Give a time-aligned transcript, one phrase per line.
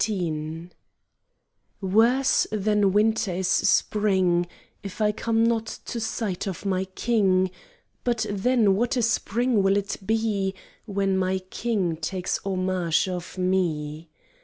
[0.03, 0.71] XV
[1.79, 4.47] Worse than winter is spring
[4.81, 7.51] If I come not to sight of my king:
[8.03, 14.09] But then what a spring will it be When my king takes homage of me!